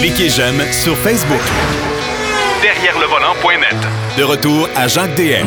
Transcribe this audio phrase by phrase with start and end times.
[0.00, 1.40] Cliquez j'aime sur Facebook.
[2.62, 3.76] Derrière le volant.net.
[4.18, 5.46] De retour à Jacques DM.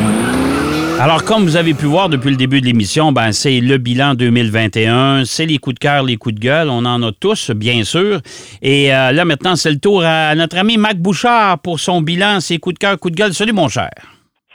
[1.00, 4.14] Alors, comme vous avez pu voir depuis le début de l'émission, ben, c'est le bilan
[4.14, 6.68] 2021, c'est les coups de cœur, les coups de gueule.
[6.68, 8.20] On en a tous, bien sûr.
[8.62, 12.40] Et euh, là, maintenant, c'est le tour à notre ami Mac Bouchard pour son bilan,
[12.40, 13.32] ses coups de cœur, coups de gueule.
[13.32, 13.90] Salut, mon cher.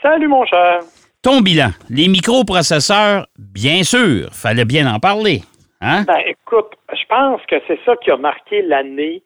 [0.02, 0.80] Salut, mon cher.
[1.22, 1.70] Ton bilan.
[1.88, 5.42] Les microprocesseurs, bien sûr, fallait bien en parler.
[5.84, 6.04] Hein?
[6.06, 9.22] Ben, écoute, je pense que c'est ça qui a marqué l'année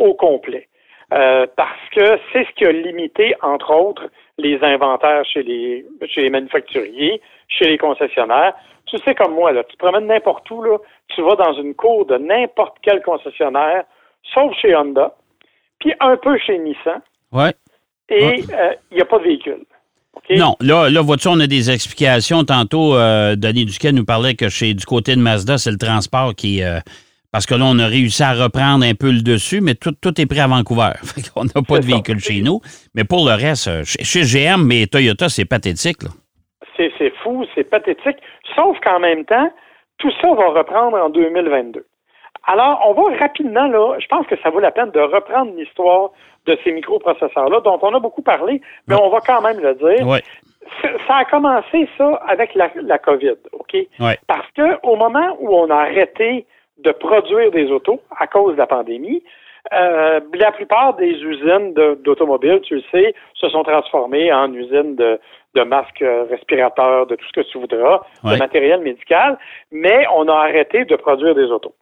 [0.00, 0.66] au complet.
[1.12, 4.08] Euh, parce que c'est ce qui a limité, entre autres,
[4.38, 8.54] les inventaires chez les, chez les manufacturiers, chez les concessionnaires.
[8.86, 11.74] Tu sais comme moi, là, tu te promènes n'importe où, là, tu vas dans une
[11.74, 13.84] cour de n'importe quel concessionnaire,
[14.34, 15.14] sauf chez Honda,
[15.78, 17.00] puis un peu chez Nissan.
[17.32, 17.52] Ouais.
[18.08, 19.64] Et euh, il n'y a pas de véhicule.
[20.24, 20.36] Okay?
[20.36, 22.44] Non, là, là vois-tu, on a des explications.
[22.44, 26.34] Tantôt, euh, Denis Duquet nous parlait que chez du côté de Mazda, c'est le transport
[26.34, 26.62] qui.
[26.62, 26.78] Euh,
[27.32, 30.20] parce que là, on a réussi à reprendre un peu le dessus, mais tout, tout
[30.20, 30.90] est pris à Vancouver.
[31.36, 32.60] on n'a pas de véhicule chez nous.
[32.94, 35.98] Mais pour le reste, euh, chez, GM, mais Toyota, c'est pathétique.
[36.76, 38.16] C'est fou, c'est pathétique.
[38.56, 39.52] Sauf qu'en même temps,
[39.98, 41.84] tout ça va reprendre en 2022.
[42.46, 46.10] Alors, on va rapidement, là, je pense que ça vaut la peine de reprendre l'histoire
[46.50, 50.06] de ces microprocesseurs-là, dont on a beaucoup parlé, mais on va quand même le dire.
[50.06, 50.22] Ouais.
[51.06, 53.74] Ça a commencé, ça, avec la, la COVID, OK?
[53.74, 54.18] Ouais.
[54.26, 56.46] Parce que au moment où on a arrêté
[56.78, 59.22] de produire des autos à cause de la pandémie,
[59.72, 65.20] euh, la plupart des usines d'automobiles, tu le sais, se sont transformées en usines de,
[65.54, 69.38] de masques respirateurs, de tout ce que tu voudras, de matériel médical,
[69.70, 71.74] mais on a arrêté de produire des autos.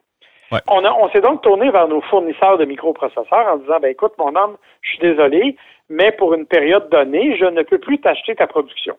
[0.51, 0.59] Ouais.
[0.69, 4.13] On, a- on s'est donc tourné vers nos fournisseurs de microprocesseurs en disant, ben écoute,
[4.17, 5.55] mon homme, je suis désolé,
[5.89, 8.95] mais pour une période donnée, je ne peux plus t'acheter ta production.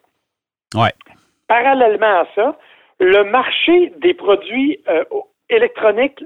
[0.74, 0.92] Ouais.
[1.48, 2.56] Parallèlement à ça,
[3.00, 5.04] le marché des produits euh,
[5.48, 6.22] électroniques,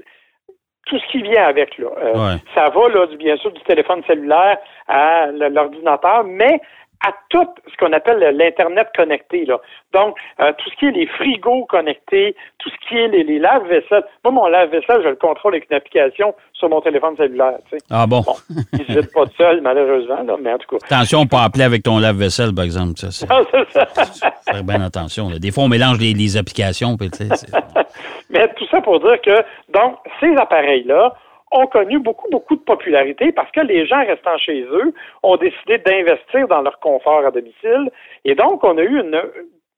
[0.85, 2.37] tout ce qui vient avec, là, euh, Ouais.
[2.53, 6.59] ça va là, du, bien sûr du téléphone cellulaire à l'ordinateur, mais
[7.05, 9.45] à tout ce qu'on appelle l'Internet connecté.
[9.45, 9.59] Là.
[9.93, 13.39] Donc, euh, tout ce qui est les frigos connectés, tout ce qui est les, les
[13.39, 14.03] lave-vaisselle.
[14.23, 17.57] Moi, mon lave-vaisselle, je le contrôle avec une application sur mon téléphone cellulaire.
[17.69, 17.85] Tu sais.
[17.91, 18.21] Ah bon?
[18.21, 18.33] Bon,
[18.73, 20.85] il pas tout seul, malheureusement, là, mais en tout cas.
[20.85, 22.93] Attention, pas appeler avec ton lave-vaisselle, par exemple.
[22.97, 24.31] Ça, c'est- Ah, c'est ça.
[24.51, 25.29] faire bien attention.
[25.29, 25.39] là.
[25.39, 26.97] Des fois, on mélange les, les applications.
[26.97, 27.51] puis, tu sais, c'est-
[28.29, 29.37] Mais tout ça pour dire que,
[29.71, 31.13] donc, ces appareils-là
[31.51, 35.77] ont connu beaucoup, beaucoup de popularité parce que les gens restant chez eux ont décidé
[35.77, 37.91] d'investir dans leur confort à domicile.
[38.25, 39.21] Et donc, on a eu une,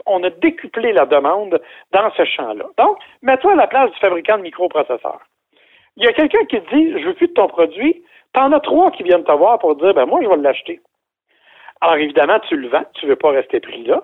[0.06, 1.62] on a décuplé la demande
[1.92, 2.66] dans ce champ-là.
[2.78, 5.22] Donc, mets-toi à la place du fabricant de microprocesseurs.
[5.98, 8.04] Il y a quelqu'un qui dit, je veux plus de ton produit.
[8.34, 10.80] T'en as trois qui viennent te voir pour dire, ben, moi, je vais l'acheter.
[11.82, 12.86] Alors, évidemment, tu le vends.
[12.94, 14.04] Tu veux pas rester pris là.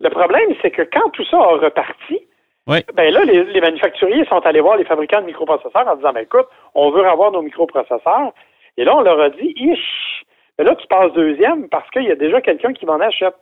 [0.00, 2.26] Le problème, c'est que quand tout ça a reparti,
[2.66, 2.84] Ouais.
[2.94, 6.46] ben là, les, manufacturiers sont allés voir les fabricants de microprocesseurs en disant, ben écoute,
[6.74, 8.32] on veut avoir nos microprocesseurs.
[8.76, 10.24] Et là, on leur a dit, ish,
[10.58, 13.36] ben là, tu passes deuxième parce qu'il y a déjà quelqu'un qui m'en achète.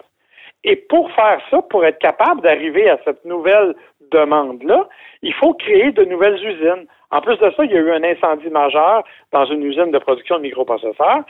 [0.63, 3.75] Et pour faire ça, pour être capable d'arriver à cette nouvelle
[4.11, 4.89] demande-là,
[5.23, 6.87] il faut créer de nouvelles usines.
[7.11, 9.99] En plus de ça, il y a eu un incendie majeur dans une usine de
[9.99, 11.23] production de microprocesseurs.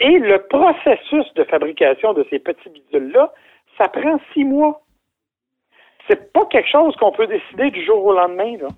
[0.00, 3.32] Et le processus de fabrication de ces petits bidules-là,
[3.76, 4.80] ça prend six mois.
[6.08, 8.56] C'est pas quelque chose qu'on peut décider du jour au lendemain.
[8.60, 8.68] Là.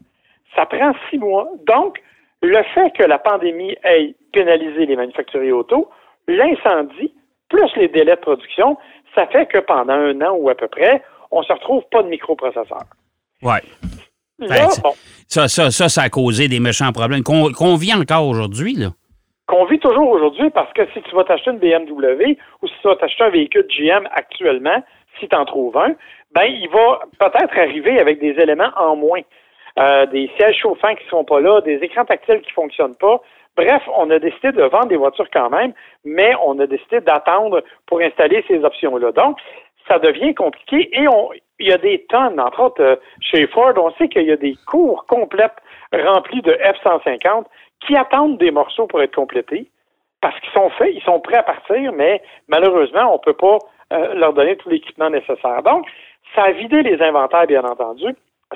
[0.57, 1.49] Ça prend six mois.
[1.67, 1.99] Donc,
[2.43, 5.89] le fait que la pandémie ait pénalisé les manufacturiers auto,
[6.27, 7.13] l'incendie,
[7.49, 8.77] plus les délais de production,
[9.15, 12.09] ça fait que pendant un an ou à peu près, on se retrouve pas de
[12.09, 12.85] microprocesseurs.
[13.43, 13.61] Ouais.
[14.39, 14.93] Là, Ben, c'est- bon,
[15.29, 18.75] Ça, ça, ça, ça a causé des méchants problèmes qu'on qu'on vit encore aujourd'hui.
[18.75, 18.89] là.
[19.47, 22.87] qu'on vit toujours aujourd'hui parce que si tu vas t'acheter une BMW ou si tu
[22.89, 24.81] vas t'acheter un véhicule GM actuellement,
[25.19, 25.95] si tu en trouves un,
[26.33, 29.21] ben il va peut-être arriver avec des éléments en moins.
[29.79, 32.97] Euh, des sièges chauffants qui ne sont pas là, des écrans tactiles qui ne fonctionnent
[32.97, 33.21] pas.
[33.57, 35.73] Bref, on a décidé de vendre des voitures quand même,
[36.05, 39.13] mais on a décidé d'attendre pour installer ces options-là.
[39.13, 39.39] Donc,
[39.89, 41.31] ça devient compliqué et on,
[41.61, 44.37] il y a des tonnes, entre autres, euh, chez Ford, on sait qu'il y a
[44.37, 45.57] des cours complètes
[45.93, 47.45] remplis de F-150
[47.87, 49.71] qui attendent des morceaux pour être complétés
[50.21, 53.59] parce qu'ils sont faits, ils sont prêts à partir, mais malheureusement, on ne peut pas
[53.93, 55.63] euh, leur donner tout l'équipement nécessaire.
[55.63, 55.87] Donc,
[56.35, 58.15] ça a vidé les inventaires, bien entendu.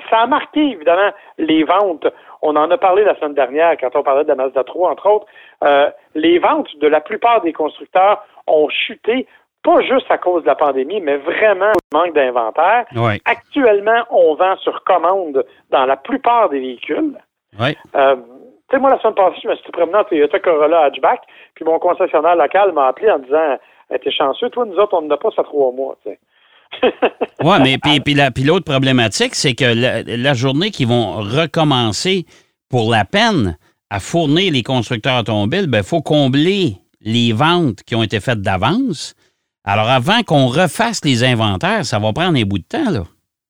[0.09, 2.07] Ça a marqué, évidemment, les ventes.
[2.41, 5.09] On en a parlé la semaine dernière quand on parlait de la Mazda 3, entre
[5.09, 5.25] autres.
[5.63, 9.25] Euh, les ventes de la plupart des constructeurs ont chuté,
[9.63, 12.85] pas juste à cause de la pandémie, mais vraiment au manque d'inventaire.
[12.95, 13.19] Ouais.
[13.25, 17.17] Actuellement, on vend sur commande dans la plupart des véhicules.
[17.59, 17.75] Ouais.
[17.95, 18.17] Euh,
[18.69, 21.21] tu sais, moi, la semaine passée, je me suis promené en Toyota Corolla hatchback,
[21.53, 23.57] puis mon concessionnaire local m'a appelé en disant
[23.89, 26.19] hey, T'es chanceux, toi, nous autres, on n'a pas ça trois mois, tu sais.
[27.43, 31.17] Oui, mais puis, puis la- puis l'autre problématique, c'est que la, la journée qu'ils vont
[31.17, 32.25] recommencer
[32.69, 33.57] pour la peine
[33.91, 38.41] à fournir les constructeurs automobiles, il ben, faut combler les ventes qui ont été faites
[38.41, 39.15] d'avance.
[39.63, 43.03] Alors, avant qu'on refasse les inventaires, ça va prendre un bout de temps, là.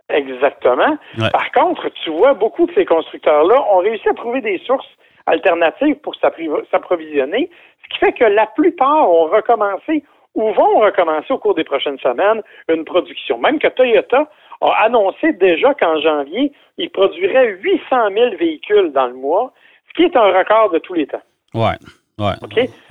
[0.09, 0.97] Exactement.
[1.31, 4.85] Par contre, tu vois, beaucoup de ces constructeurs-là ont réussi à trouver des sources
[5.25, 7.49] alternatives pour s'approvisionner,
[7.83, 10.03] ce qui fait que la plupart ont recommencé
[10.35, 13.37] ou vont recommencer au cours des prochaines semaines une production.
[13.37, 14.29] Même que Toyota
[14.61, 19.53] a annoncé déjà qu'en janvier, il produirait 800 000 véhicules dans le mois,
[19.89, 21.21] ce qui est un record de tous les temps.
[21.53, 21.75] Ouais.
[22.17, 22.33] Ouais.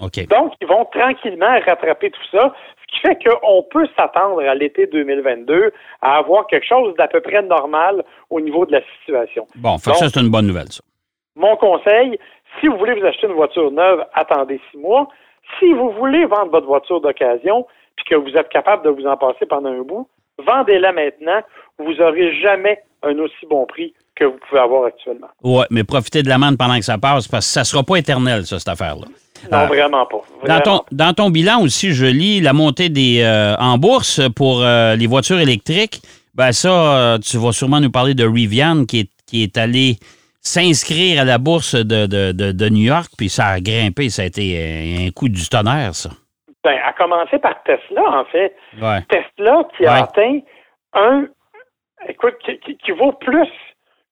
[0.01, 0.29] OK?
[0.29, 4.87] Donc, ils vont tranquillement rattraper tout ça, ce qui fait qu'on peut s'attendre à l'été
[4.87, 9.47] 2022 à avoir quelque chose d'à peu près normal au niveau de la situation.
[9.57, 10.83] Bon, ça, c'est une bonne nouvelle, ça.
[11.37, 12.19] Mon conseil,
[12.61, 15.09] si vous voulez vous acheter une voiture neuve, attendez six mois.
[15.59, 17.67] Si vous voulez vendre votre voiture d'occasion,
[17.97, 20.09] puis que vous êtes capable de vous en passer pendant un bout,
[20.39, 21.41] vendez-la maintenant.
[21.79, 25.29] Vous n'aurez jamais un aussi bon prix que vous pouvez avoir actuellement.
[25.43, 27.97] Oui, mais profitez de l'amende pendant que ça passe, parce que ça ne sera pas
[27.97, 29.07] éternel, ça, cette affaire-là.
[29.51, 30.23] Non, euh, vraiment pas.
[30.47, 34.63] Dans, ton, dans ton bilan aussi, je lis la montée des euh, en bourse pour
[34.63, 36.01] euh, les voitures électriques.
[36.35, 39.99] Ben ça, tu vas sûrement nous parler de Rivian qui est, qui est allé
[40.45, 44.11] s'inscrire à la bourse de, de, New York, puis ça a grimpé.
[44.11, 46.11] Ça a été un coup du tonnerre, ça.
[46.63, 48.55] Ben, à commencer par Tesla, en fait.
[49.09, 50.41] Tesla qui a atteint
[50.93, 51.27] un,
[52.09, 52.37] écoute,
[52.85, 53.49] qui, vaut plus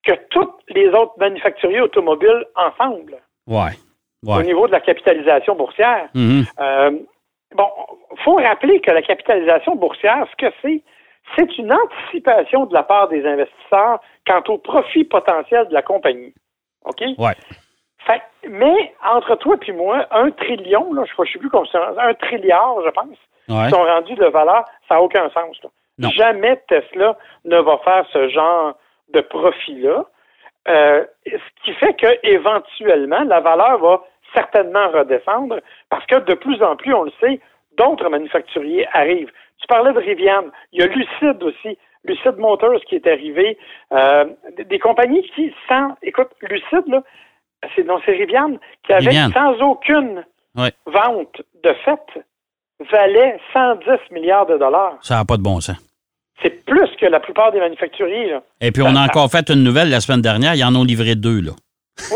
[0.04, 3.16] que tous les autres manufacturiers automobiles ensemble.
[3.46, 3.72] Ouais.
[4.26, 6.08] Au niveau de la capitalisation boursière.
[6.14, 6.44] Mm-hmm.
[6.60, 6.90] Euh,
[7.54, 7.68] bon,
[8.24, 10.82] faut rappeler que la capitalisation boursière, ce que c'est,
[11.36, 16.34] c'est une anticipation de la part des investisseurs quant au profit potentiel de la compagnie.
[16.84, 17.02] OK?
[17.18, 17.34] Ouais.
[18.48, 21.66] mais entre toi et moi, un trillion, là, je ne sais plus comment
[21.98, 25.58] un trilliard, je pense, qui sont rendus de valeur, ça n'a aucun sens.
[25.98, 28.74] Jamais Tesla ne va faire ce genre
[29.12, 30.06] de profit-là.
[30.68, 34.02] Euh, ce qui fait qu'éventuellement, la valeur va
[34.34, 35.56] certainement redescendre
[35.90, 37.40] parce que de plus en plus, on le sait,
[37.76, 39.30] d'autres manufacturiers arrivent.
[39.62, 43.56] Tu parlais de Rivian, il y a Lucid aussi, Lucid Motors qui est arrivé,
[43.92, 44.24] euh,
[44.68, 47.02] des compagnies qui, sans, écoute, Lucid, là,
[47.74, 50.24] c'est non, c'est Rivian, qui avait sans aucune
[50.54, 52.24] vente de fait,
[52.90, 54.98] valait 110 milliards de dollars.
[55.00, 55.76] Ça n'a pas de bon sens.
[56.42, 58.36] C'est plus que la plupart des manufacturiers.
[58.60, 60.56] Et puis, on a encore fait une nouvelle la semaine dernière.
[60.56, 61.40] Ils en ont livré deux.
[61.40, 61.52] Là.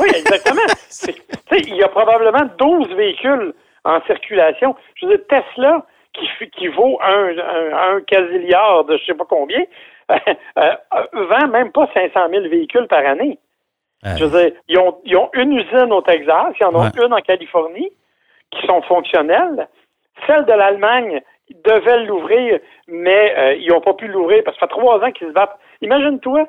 [0.01, 0.63] Oui, exactement.
[1.53, 3.55] il y a probablement 12 véhicules
[3.85, 4.75] en circulation.
[4.97, 9.27] Je veux dire, Tesla, qui, qui vaut un, un, quasiliard de je ne sais pas
[9.29, 9.63] combien,
[10.11, 10.17] euh,
[10.59, 10.75] euh,
[11.13, 13.39] vend même pas 500 000 véhicules par année.
[14.05, 17.13] Je veux dire, ils ont, ils ont une usine au Texas, ils en ont une
[17.13, 17.91] en Californie,
[18.53, 19.69] qui sont fonctionnelles.
[20.27, 24.61] Celle de l'Allemagne, ils devaient l'ouvrir, mais euh, ils n'ont pas pu l'ouvrir parce que
[24.61, 25.59] ça fait trois ans qu'ils se battent.
[25.81, 26.47] Imagine-toi,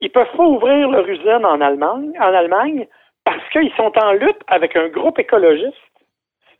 [0.00, 2.88] ils peuvent pas ouvrir leur usine en Allemagne, en Allemagne
[3.24, 5.74] parce qu'ils sont en lutte avec un groupe écologiste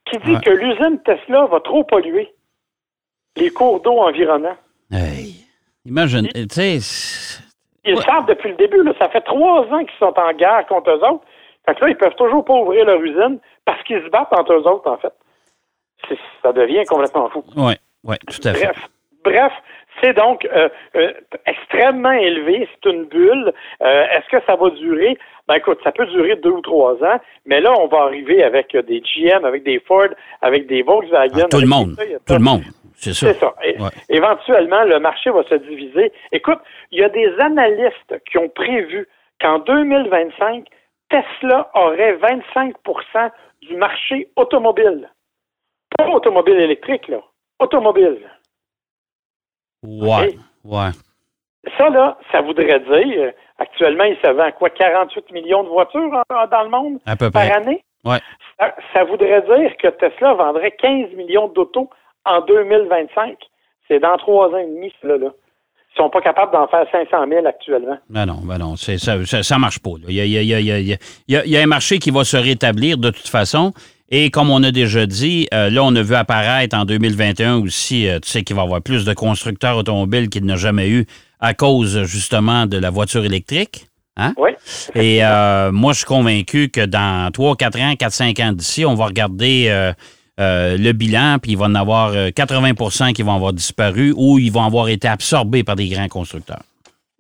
[0.05, 2.33] qui dit que l'usine Tesla va trop polluer
[3.38, 4.56] les cours d'eau environnants.
[4.90, 5.35] Hey.
[5.85, 7.43] Imagine, tu sais.
[7.85, 10.90] Ils savent depuis le début, là, ça fait trois ans qu'ils sont en guerre contre
[10.90, 11.25] eux autres.
[11.67, 14.52] Fait que là, ils peuvent toujours pas ouvrir leur usine parce qu'ils se battent entre
[14.52, 15.12] eux autres, en fait.
[16.43, 17.43] Ça devient complètement fou.
[17.56, 17.75] Oui,
[18.05, 18.67] oui, tout à fait.
[18.67, 18.88] Bref,
[19.25, 19.52] bref
[20.02, 21.12] c'est donc euh, euh,
[21.46, 23.52] extrêmement élevé, c'est une bulle.
[23.82, 25.19] Euh, est-ce que ça va durer?
[25.46, 28.76] Ben écoute, ça peut durer deux ou trois ans, mais là, on va arriver avec
[28.76, 30.08] des GM, avec des Ford,
[30.43, 31.45] avec des Volkswagen.
[31.45, 31.97] Ah, tout le monde.
[32.26, 32.62] tout le monde.
[33.00, 33.33] C'est ça.
[33.35, 33.55] Ça.
[34.09, 36.12] Éventuellement, le marché va se diviser.
[36.33, 36.59] Écoute,
[36.90, 39.09] il y a des analystes qui ont prévu
[39.40, 40.67] qu'en 2025,
[41.09, 43.31] Tesla aurait 25%
[43.62, 45.09] du marché automobile.
[45.97, 47.21] Pas automobile électrique, là.
[47.61, 48.19] Automobile.
[49.85, 50.35] Ouais.
[50.64, 50.90] Ouais.
[51.78, 56.62] Ça, là, ça voudrait dire, actuellement, il se vend quoi, 48 millions de voitures dans
[56.62, 56.99] le monde
[57.33, 57.83] par année?
[58.05, 58.19] Ouais.
[58.93, 61.88] Ça, voudrait dire que Tesla vendrait 15 millions d'autos
[62.28, 63.37] en 2025.
[63.88, 65.16] C'est dans trois ans et demi, là.
[65.16, 65.28] là.
[65.94, 67.99] Ils sont pas capables d'en faire 500 000 actuellement.
[68.08, 69.90] Ben non, ben non, ça, ça, marche pas.
[70.06, 73.73] Il y, a, un marché qui va se rétablir de toute façon.
[74.11, 78.08] Et comme on a déjà dit, euh, là, on a vu apparaître en 2021 aussi,
[78.08, 81.06] euh, tu sais qu'il va y avoir plus de constructeurs automobiles qu'il n'a jamais eu
[81.40, 83.87] à cause justement de la voiture électrique.
[84.16, 84.35] Hein?
[84.37, 84.50] Oui.
[84.94, 88.85] Et euh, moi, je suis convaincu que dans 3, 4 ans, 4, 5 ans d'ici,
[88.87, 89.92] on va regarder
[90.38, 94.62] le bilan, puis il va en avoir 80% qui vont avoir disparu ou ils vont
[94.62, 96.62] avoir été absorbés par des grands constructeurs.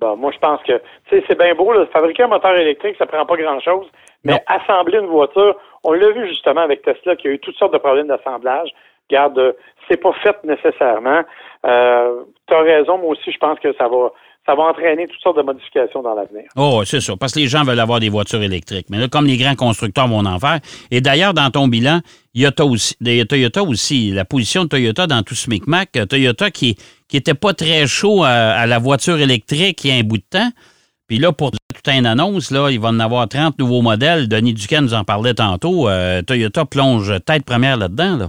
[0.00, 1.72] Bon, moi, je pense que c'est bien beau.
[1.72, 3.86] Là, fabriquer un moteur électrique, ça prend pas grand-chose.
[4.24, 7.72] Mais assembler une voiture, on l'a vu justement avec Tesla qui a eu toutes sortes
[7.72, 8.70] de problèmes d'assemblage.
[9.10, 9.56] Regarde,
[9.88, 11.22] c'est pas fait nécessairement.
[11.66, 14.10] Euh, tu as raison, moi aussi, je pense que ça va
[14.46, 16.44] ça va entraîner toutes sortes de modifications dans l'avenir.
[16.56, 18.86] Oh, c'est ça, parce que les gens veulent avoir des voitures électriques.
[18.88, 20.60] Mais là, comme les grands constructeurs vont en faire,
[20.90, 21.98] et d'ailleurs, dans ton bilan,
[22.32, 26.76] il y a Toyota aussi, la position de Toyota dans tout ce micmac, Toyota qui
[27.08, 30.28] qui était pas très chaud à, la voiture électrique il y a un bout de
[30.30, 30.50] temps.
[31.08, 31.58] Puis là, pour tout
[31.90, 34.28] un annonce, là, il va en avoir 30 nouveaux modèles.
[34.28, 35.88] Denis Duquesne nous en parlait tantôt.
[35.88, 38.18] Euh, Toyota plonge tête première là-dedans.
[38.18, 38.26] Là.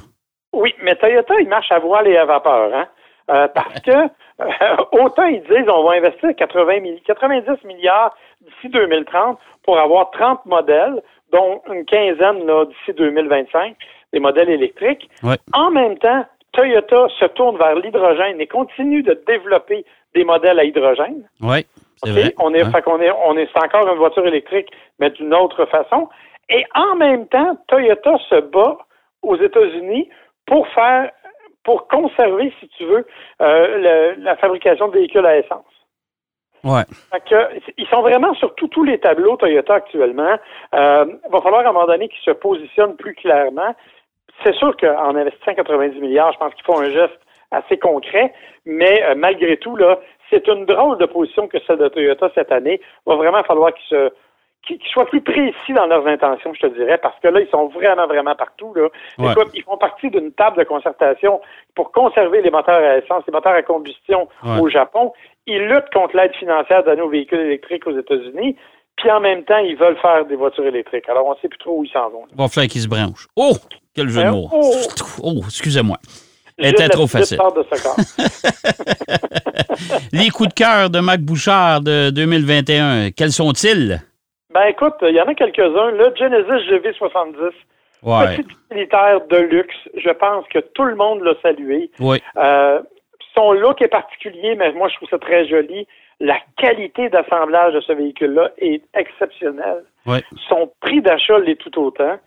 [0.54, 2.74] Oui, mais Toyota, il marche à voile et à vapeur.
[2.74, 2.88] Hein?
[3.30, 9.38] Euh, parce que euh, autant ils disent on va investir 80 90 milliards d'ici 2030
[9.64, 13.76] pour avoir 30 modèles, dont une quinzaine d'ici 2025,
[14.14, 15.10] des modèles électriques.
[15.54, 20.64] En même temps, Toyota se tourne vers l'hydrogène et continue de développer des modèles à
[20.64, 21.28] hydrogène.
[21.42, 21.66] Oui.
[22.04, 22.34] C'est vrai.
[22.40, 24.70] On est, on est, on est encore une voiture électrique,
[25.00, 26.10] mais d'une autre façon.
[26.50, 28.78] Et en même temps, Toyota se bat
[29.22, 30.10] aux États-Unis
[30.48, 31.12] pour faire
[31.70, 33.06] pour conserver, si tu veux,
[33.44, 35.68] euh, la fabrication de véhicules à essence.
[36.64, 36.82] Ouais.
[37.78, 40.36] ils sont vraiment sur tous les tableaux Toyota actuellement.
[40.74, 43.76] Il euh, va falloir à un moment donné qu'ils se positionnent plus clairement.
[44.44, 47.20] C'est sûr qu'en investissant 90 milliards, je pense qu'ils font un geste
[47.52, 48.34] assez concret,
[48.66, 50.00] mais euh, malgré tout, là,
[50.32, 52.82] c'est une drôle de position que celle de Toyota cette année.
[53.06, 54.12] Il va vraiment falloir qu'ils se
[54.66, 57.68] qu'ils soient plus précis dans leurs intentions, je te dirais, parce que là, ils sont
[57.68, 58.74] vraiment, vraiment partout.
[58.76, 58.88] Là.
[59.32, 61.42] Écoute, ils font partie d'une table de concertation
[61.76, 64.28] pour conserver les moteurs à essence, les moteurs à combustion
[64.60, 65.14] au Japon.
[65.48, 68.56] Ils luttent contre l'aide financière donnée aux véhicules électriques aux États-Unis.
[68.98, 71.08] Puis en même temps, ils veulent faire des voitures électriques.
[71.08, 72.26] Alors, on ne sait plus trop où ils s'en vont.
[72.36, 73.28] Bon, falloir qu'ils se branchent.
[73.36, 73.54] Oh!
[73.96, 74.50] Quel jeu de mots.
[74.52, 74.72] Oh,
[75.24, 75.98] oh excusez-moi.
[76.58, 77.38] Était trop facile.
[77.38, 77.64] De
[80.18, 84.02] Les coups de cœur de Mac Bouchard de 2021, quels sont-ils?
[84.54, 85.92] Ben écoute, il y en a quelques-uns.
[85.92, 87.52] Le Genesis GV70,
[88.02, 91.92] petit utilitaire de luxe, je pense que tout le monde l'a salué.
[92.00, 92.22] Oui.
[92.38, 92.80] Euh,
[93.36, 95.88] son look est particulier, mais moi je trouve ça très joli.
[96.20, 99.84] La qualité d'assemblage de ce véhicule-là est exceptionnelle.
[100.50, 102.18] Son prix d'achat l'est tout autant.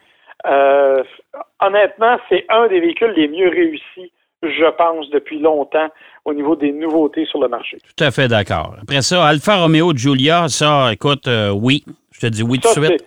[0.47, 1.03] Euh,
[1.61, 4.13] honnêtement, c'est un des véhicules les mieux réussis,
[4.43, 5.89] je pense, depuis longtemps
[6.25, 7.79] au niveau des nouveautés sur le marché.
[7.97, 8.77] Tout à fait d'accord.
[8.81, 11.85] Après ça, Alfa Romeo Giulia, ça, écoute, euh, oui,
[12.23, 13.05] te dis oui tout de suite.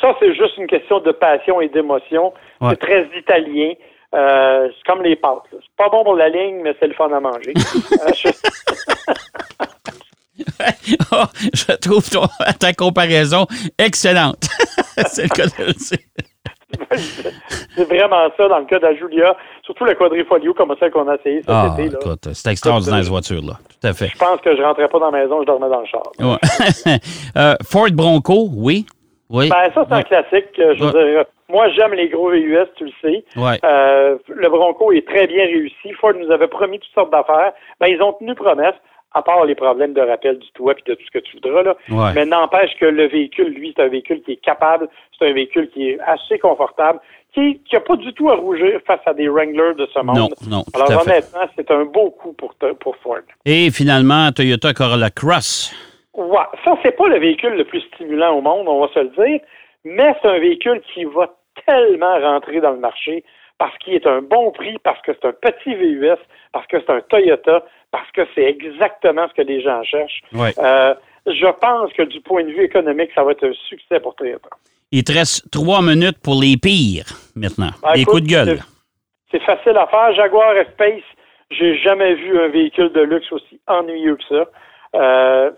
[0.00, 2.32] Ça, c'est juste une question de passion et d'émotion.
[2.68, 3.72] C'est très italien.
[4.14, 5.44] Euh, c'est comme les pâtes.
[5.52, 7.54] C'est pas bon pour la ligne, mais c'est le fun à manger.
[10.62, 10.70] Euh,
[11.12, 12.08] oh, je trouve
[12.58, 13.46] ta comparaison
[13.78, 14.48] excellente.
[15.06, 15.98] c'est le cas de le dire.
[17.76, 21.16] c'est vraiment ça dans le cas de Julia, surtout le quadrifolio comme celle qu'on a
[21.16, 21.94] essayé cet ah, été.
[22.32, 24.08] C'est extraordinaire cette voiture-là, tout à fait.
[24.08, 26.02] Je pense que je rentrais pas dans la maison, je dormais dans le char.
[27.36, 28.86] Euh, Ford Bronco, oui.
[29.30, 29.48] Oui.
[29.48, 30.48] Ben, ça, c'est un classique.
[30.56, 33.24] Je veux dire, moi, j'aime les gros VUS, tu le sais.
[33.64, 35.92] Euh, le Bronco est très bien réussi.
[36.00, 37.52] Ford nous avait promis toutes sortes d'affaires.
[37.78, 38.74] Ben, ils ont tenu promesse
[39.12, 41.62] à part les problèmes de rappel du toit et de tout ce que tu voudras.
[41.62, 42.12] Là.
[42.14, 45.68] Mais n'empêche que le véhicule, lui, c'est un véhicule qui est capable, c'est un véhicule
[45.70, 47.00] qui est assez confortable,
[47.32, 50.16] qui n'a pas du tout à rougir face à des Wranglers de ce monde.
[50.16, 50.64] Non, non.
[50.74, 53.20] Alors honnêtement, c'est un beau coup pour, pour Ford.
[53.44, 55.74] Et finalement, Toyota Corolla Cross.
[56.14, 59.08] Ouais, ça, c'est pas le véhicule le plus stimulant au monde, on va se le
[59.10, 59.40] dire,
[59.84, 61.34] mais c'est un véhicule qui va
[61.66, 63.24] tellement rentrer dans le marché
[63.58, 66.16] parce qu'il est un bon prix, parce que c'est un petit VUS,
[66.52, 70.22] parce que c'est un Toyota, parce que c'est exactement ce que les gens cherchent.
[70.34, 70.94] Euh,
[71.26, 74.48] je pense que du point de vue économique, ça va être un succès pour Toyota.
[74.92, 77.06] Il te reste trois minutes pour les pires
[77.36, 77.70] maintenant.
[77.82, 78.58] Ben, les coups de gueule.
[79.30, 80.12] C'est facile à faire.
[80.14, 81.04] Jaguar F-Pace,
[81.50, 84.44] j'ai jamais vu un véhicule de luxe aussi ennuyeux que ça.
[84.96, 85.50] Euh,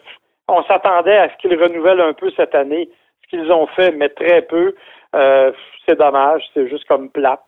[0.49, 2.91] on s'attendait à ce qu'ils renouvellent un peu cette année.
[3.25, 4.75] Ce qu'ils ont fait, mais très peu.
[5.17, 5.53] Euh,
[5.87, 6.43] c'est dommage.
[6.53, 7.41] C'est juste comme plate.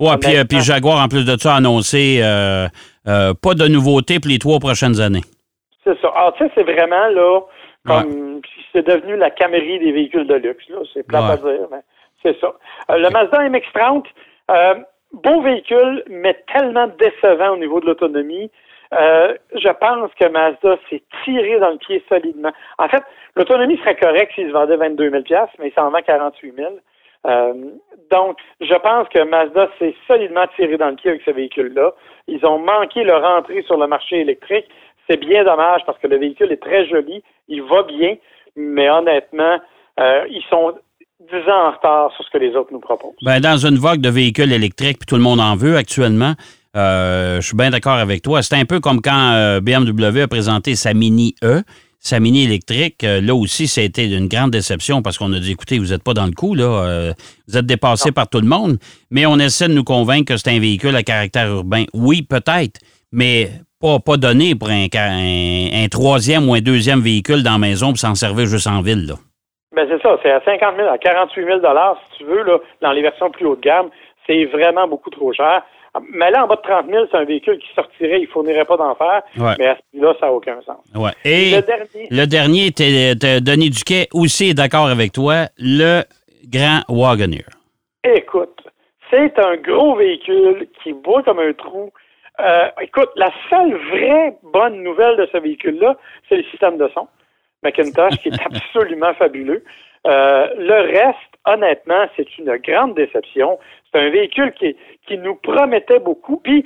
[0.00, 2.20] Ouais, puis, euh, puis, Jaguar, en plus de ça, a annoncé
[3.04, 5.22] pas de nouveautés pour les trois prochaines années.
[5.84, 6.08] C'est ça.
[6.08, 7.40] Alors, tu sais, c'est vraiment là,
[7.86, 8.40] comme
[8.72, 10.64] c'est devenu la camérie des véhicules de luxe.
[10.92, 11.80] C'est plat à dire, mais
[12.22, 12.54] c'est ça.
[12.88, 14.04] le Mazda MX-30,
[15.12, 18.50] beau véhicule, mais tellement décevant au niveau de l'autonomie.
[18.92, 22.52] je pense que Mazda s'est tiré dans le pied solidement.
[22.78, 23.02] En fait,
[23.34, 25.22] l'autonomie serait correcte s'il se vendait 22 000
[25.58, 26.74] mais il s'en vend 48 000
[27.26, 27.52] euh,
[28.10, 31.92] donc, je pense que Mazda s'est solidement tiré dans le pied avec ce véhicule-là.
[32.26, 34.66] Ils ont manqué leur entrée sur le marché électrique.
[35.10, 38.14] C'est bien dommage parce que le véhicule est très joli, il va bien,
[38.54, 39.58] mais honnêtement,
[39.98, 40.74] euh, ils sont
[41.20, 43.16] dix ans en retard sur ce que les autres nous proposent.
[43.22, 46.34] Ben, dans une vogue de véhicules électriques, puis tout le monde en veut actuellement,
[46.76, 48.42] euh, je suis bien d'accord avec toi.
[48.42, 51.62] C'est un peu comme quand BMW a présenté sa Mini E
[52.00, 55.38] sa mini électrique, euh, là aussi, ça a été une grande déception parce qu'on a
[55.38, 57.12] dit, écoutez, vous n'êtes pas dans le coup, là, euh,
[57.46, 58.78] vous êtes dépassé par tout le monde,
[59.10, 61.84] mais on essaie de nous convaincre que c'est un véhicule à caractère urbain.
[61.92, 62.80] Oui, peut-être,
[63.12, 63.50] mais
[63.80, 67.88] pas, pas donné pour un, un, un, troisième ou un deuxième véhicule dans la maison
[67.88, 69.06] pour s'en servir juste en ville.
[69.06, 69.14] Là.
[69.74, 72.92] Ben c'est ça, c'est à 50 000, à 48 000 si tu veux, là, dans
[72.92, 73.88] les versions plus haut de gamme.
[74.26, 75.62] C'est vraiment beaucoup trop cher.
[76.12, 78.64] Mais là, en bas de 30 000, c'est un véhicule qui sortirait, il ne fournirait
[78.64, 79.22] pas d'enfer.
[79.38, 79.54] Ouais.
[79.58, 80.84] Mais à ce prix-là, ça n'a aucun sens.
[80.94, 81.10] Ouais.
[81.24, 86.02] Et le dernier, le dernier Denis Duquet aussi est d'accord avec toi, le
[86.48, 87.46] Grand Wagoneer.
[88.04, 88.60] écoute,
[89.10, 91.90] c'est un gros véhicule qui boit comme un trou.
[92.40, 95.96] Euh, écoute, la seule vraie bonne nouvelle de ce véhicule-là,
[96.28, 97.08] c'est le système de son.
[97.62, 99.62] Macintosh, qui est absolument fabuleux.
[100.06, 103.58] Euh, le reste, honnêtement, c'est une grande déception.
[103.92, 106.38] C'est un véhicule qui, qui nous promettait beaucoup.
[106.38, 106.64] Puis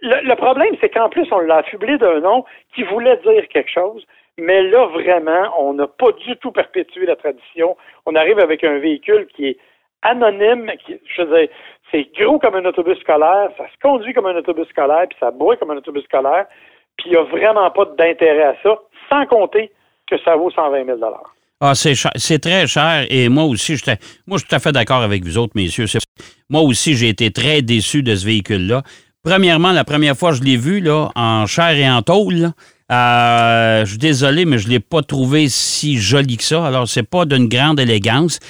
[0.00, 3.70] le, le problème, c'est qu'en plus, on l'a affublé d'un nom qui voulait dire quelque
[3.70, 4.04] chose.
[4.38, 7.76] Mais là, vraiment, on n'a pas du tout perpétué la tradition.
[8.06, 9.58] On arrive avec un véhicule qui est
[10.02, 11.22] anonyme, je
[11.90, 15.30] c'est gros comme un autobus scolaire, ça se conduit comme un autobus scolaire, puis ça
[15.30, 16.46] boit comme un autobus scolaire,
[16.96, 18.78] puis il n'y a vraiment pas d'intérêt à ça,
[19.10, 19.70] sans compter
[20.10, 20.98] que ça vaut 120 000
[21.60, 24.58] Ah, c'est cher- c'est très cher et moi aussi, j'étais, moi, je suis tout à
[24.58, 25.84] fait d'accord avec vous autres, messieurs.
[26.48, 28.82] Moi aussi, j'ai été très déçu de ce véhicule-là.
[29.22, 32.50] Premièrement, la première fois que je l'ai vu, là, en chair et en tôle,
[32.90, 36.66] euh, je suis désolé, mais je ne l'ai pas trouvé si joli que ça.
[36.66, 38.40] Alors, c'est pas d'une grande élégance.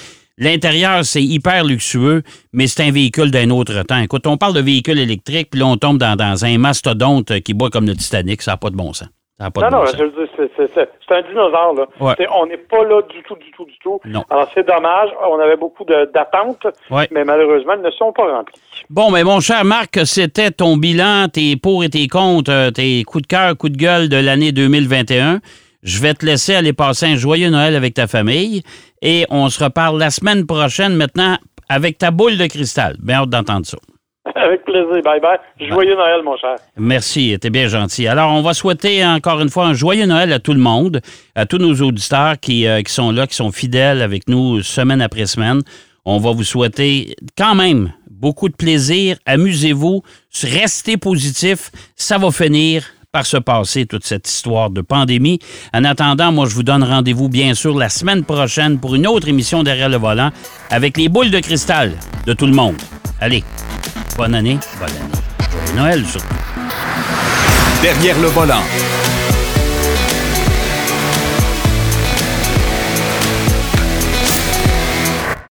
[0.43, 2.21] L'intérieur, c'est hyper luxueux,
[2.51, 3.99] mais c'est un véhicule d'un autre temps.
[3.99, 7.53] Écoute, on parle de véhicule électrique, puis là, on tombe dans, dans un mastodonte qui
[7.53, 8.41] boit comme le Titanic.
[8.41, 9.07] Ça n'a pas de bon sens.
[9.39, 9.95] Ça n'a pas Non, de bon non, sens.
[9.97, 10.27] je veux dire,
[10.75, 11.73] c'est- un dinosaure.
[11.75, 11.85] Là.
[11.99, 12.27] Ouais.
[12.35, 13.99] On n'est pas là du tout, du tout, du tout.
[14.05, 14.23] Non.
[14.31, 15.09] Alors, c'est dommage.
[15.29, 17.07] On avait beaucoup d'attentes, Ouais.
[17.11, 18.59] mais malheureusement, elles ne sont pas remplies.
[18.89, 23.03] Bon, mais mon cher Marc, c'était ton bilan, tes pour et tes contre, euh, tes
[23.03, 25.39] coups de cœur, coups de gueule de l'année 2021.
[25.83, 28.63] Je vais te laisser aller passer un joyeux Noël avec ta famille
[29.01, 31.37] et on se reparle la semaine prochaine maintenant
[31.67, 32.95] avec ta boule de cristal.
[32.99, 33.77] Bien hâte d'entendre ça.
[34.35, 35.01] Avec plaisir.
[35.03, 35.37] Bye bye.
[35.59, 36.55] Joyeux Noël, mon cher.
[36.77, 38.07] Merci, t'es bien gentil.
[38.07, 41.01] Alors, on va souhaiter encore une fois un joyeux Noël à tout le monde,
[41.35, 45.01] à tous nos auditeurs qui, euh, qui sont là, qui sont fidèles avec nous semaine
[45.01, 45.61] après semaine.
[46.05, 49.17] On va vous souhaiter quand même beaucoup de plaisir.
[49.25, 50.03] Amusez-vous,
[50.41, 51.71] restez positifs.
[51.97, 55.37] Ça va finir par se passer toute cette histoire de pandémie.
[55.71, 59.27] En attendant, moi, je vous donne rendez-vous bien sûr la semaine prochaine pour une autre
[59.27, 60.31] émission derrière le volant
[60.71, 61.93] avec les boules de cristal
[62.25, 62.81] de tout le monde.
[63.21, 63.43] Allez,
[64.17, 65.51] bonne année, bonne année.
[65.51, 66.27] Joyeux Noël surtout.
[67.83, 68.63] Derrière le volant.